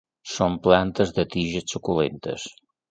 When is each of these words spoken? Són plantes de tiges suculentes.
Són 0.35 0.55
plantes 0.63 1.13
de 1.19 1.27
tiges 1.37 1.71
suculentes. 1.75 2.51